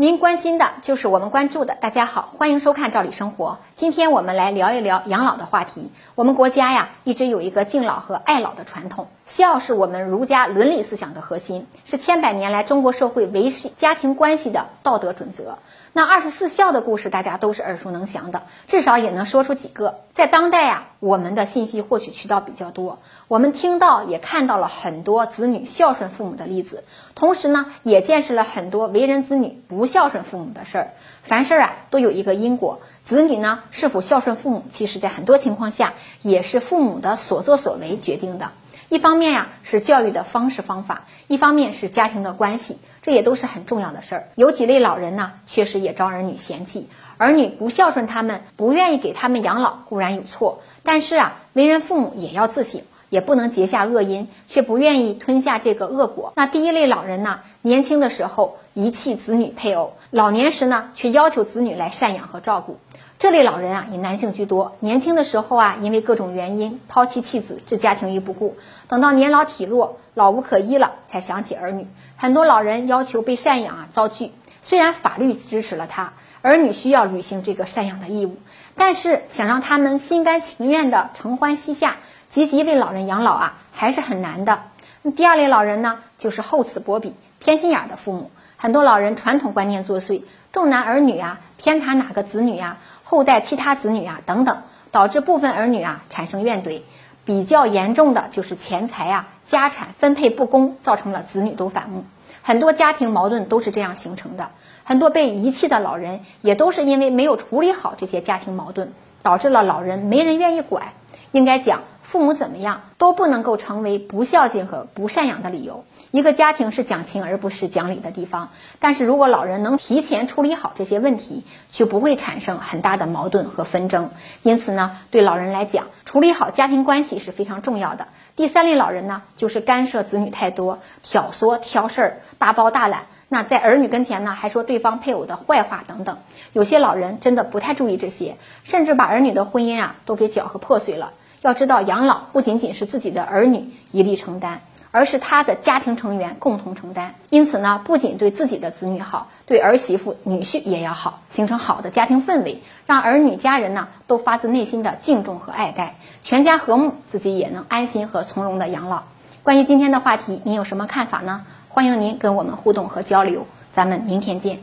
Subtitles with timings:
[0.00, 1.74] 您关心的就是我们关注的。
[1.74, 3.58] 大家好，欢迎收看《赵理生活》。
[3.76, 5.92] 今天我们来聊一聊养老的话题。
[6.14, 9.08] 我们国家呀，一直有一个敬老和爱老的传统。
[9.26, 15.58] 孝是我们儒家伦理思想的核心，是千百年来中国社会维系家庭关系的道德准则。
[15.92, 19.98] 那二十四孝的故事，大家都是耳熟能详的，至少也能说出几个。
[20.14, 30.90] 在当代啊，我们的信息获取渠道比较多，我们听到也看到了很多子女孝顺父母的例子，同时呢，也见识了很多为人子女不孝顺父母的事儿。
[31.22, 32.80] 凡事啊，都有一个因果。
[33.02, 38.52] 子女呢，是否孝顺父母，其实在很多情况下也是父母的所作所为决定的。
[38.90, 44.28] 一方面呀，是教育的方式方法；一方面是家庭的关系，这也都是很重要的事儿。
[44.34, 50.64] 有几类老人呢，确实也招儿女嫌弃，儿女不孝顺他们，不愿意给他们养老，固然有错。
[50.82, 56.32] 但是啊，为人父母也要自省，也不能结下恶因，却不愿意吞下这个恶果。
[56.36, 62.78] 那第一类老人呢，年轻的时候遗弃子女配偶，老年时呢，却要求子女来赡养和照顾。
[63.18, 64.76] 这类老人啊，以男性居多。
[64.80, 68.56] 年轻的时候啊，因为各种原因抛弃妻子，置家庭于不顾。
[68.88, 71.86] 等到年老体弱、老无可依了，才想起儿女。
[72.16, 74.32] 很多老人要求被赡养啊，遭拒。
[74.62, 78.36] 虽然法律支持了他，儿女需要履行这个赡养的义务，
[78.74, 81.96] 但是想让他们心甘情愿的承欢膝下，
[82.30, 84.62] 积极为老人养老啊，还是很难的。
[85.02, 88.30] 那第二类老人呢，就是厚此薄彼、偏心眼的父母。
[88.56, 90.22] 很多老人传统观念作祟，
[90.52, 92.78] 重男儿女啊，偏袒哪个子女啊？
[93.02, 94.58] 后代其他子女啊等等，
[94.92, 96.82] 导致部分儿女啊产生怨怼，
[97.24, 102.04] 比较严重的就是钱财啊家产分配不公，造成了子女都反目。
[102.42, 104.50] 很多家庭矛盾都是这样形成的。
[104.84, 110.92] 很多被遗弃的老人也都是因为没有处理好这些家庭矛盾，导致了老人没人愿意管。
[111.32, 111.82] 应该讲。
[112.10, 115.84] 父母怎么样都不能够成为不孝敬和不赡养的理由。
[116.10, 118.48] 一个家庭是讲情而不是讲理的地方。
[118.80, 124.10] 但是如果老人能提前处理好这些问题，就不会产生很大的矛盾和纷争。
[124.42, 128.08] 因此呢，对老人来讲，处理好家庭关系是非常重要的。
[128.34, 133.02] 第三类老人呢，就是干涉子女太多，挑唆、挑事儿、大包大揽。
[133.28, 136.18] 那在儿女跟前呢，还说对方配偶的坏话等等。
[136.52, 141.12] 有些老人真的不太注意这些，甚至把儿女的婚姻啊都给搅和破碎了。
[141.40, 147.14] 要知道，养老不仅仅是自己的儿女一力承担，而是他的家庭成员共同承担。
[147.30, 159.04] 因此呢，不仅对自己的子女好，对儿媳妇、女婿也要好，形成好的家庭氛围，让儿女家人呢都发自内心的敬重和爱戴，全家和睦，自己也能安心和从容的养老。
[159.42, 161.46] 关于今天的话题，您有什么看法呢？
[161.70, 164.58] 欢迎您跟我们互动和交流，咱们明天见。